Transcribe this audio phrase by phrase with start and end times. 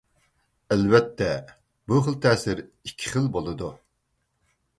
[0.75, 1.27] ئەلۋەتتە،
[1.91, 3.71] بۇ خىل تەسىر ئىككى خىل بولىدۇ.